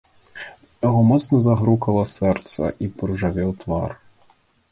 У 0.43 0.69
яго 0.87 1.01
моцна 1.09 1.35
застукала 1.47 2.03
сэрца 2.15 2.71
і 2.85 2.89
паружавеў 3.01 3.49
твар. 3.65 3.91